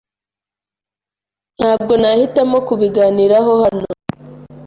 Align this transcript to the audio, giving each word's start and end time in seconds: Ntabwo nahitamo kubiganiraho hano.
Ntabwo 1.57 1.93
nahitamo 2.01 2.57
kubiganiraho 2.67 3.51
hano. 3.63 3.85